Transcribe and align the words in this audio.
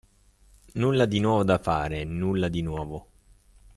Nulla 0.73 1.05
di 1.05 1.19
nuovo 1.19 1.43
da 1.43 1.59
fare, 1.59 2.03
nulla 2.05 2.47
di 2.47 2.63
nuovo. 2.63 3.07